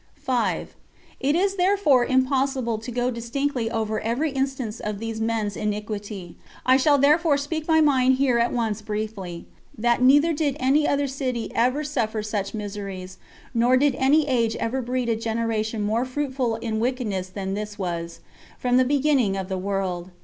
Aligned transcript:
5. 0.15 0.75
It 1.19 1.35
is 1.35 1.57
therefore 1.57 2.03
impossible 2.03 2.79
to 2.79 2.91
go 2.91 3.11
distinctly 3.11 3.69
over 3.69 3.99
every 3.99 4.31
instance 4.31 4.79
of 4.79 4.97
these 4.97 5.21
men's 5.21 5.55
iniquity. 5.55 6.37
I 6.65 6.75
shall 6.77 6.97
therefore 6.97 7.37
speak 7.37 7.67
my 7.67 7.81
mind 7.81 8.15
here 8.15 8.39
at 8.39 8.51
once 8.51 8.81
briefly: 8.81 9.45
That 9.77 10.01
neither 10.01 10.33
did 10.33 10.57
any 10.59 10.87
other 10.87 11.05
city 11.05 11.51
ever 11.53 11.83
suffer 11.83 12.23
such 12.23 12.55
miseries, 12.55 13.19
nor 13.53 13.77
did 13.77 13.93
any 13.93 14.27
age 14.27 14.55
ever 14.55 14.81
breed 14.81 15.07
a 15.07 15.15
generation 15.15 15.83
more 15.83 16.03
fruitful 16.03 16.55
in 16.55 16.79
wickedness 16.79 17.29
than 17.29 17.53
this 17.53 17.77
was, 17.77 18.21
from 18.57 18.77
the 18.77 18.85
beginning 18.85 19.37
of 19.37 19.49
the 19.49 19.57
world. 19.59 20.09